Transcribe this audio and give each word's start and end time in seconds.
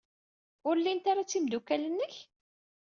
Ur 0.67 0.75
llint 0.79 1.05
ara 1.11 1.25
d 1.25 1.27
timeddukal-nnek? 1.27 2.15